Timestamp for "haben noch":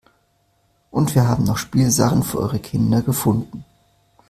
1.27-1.59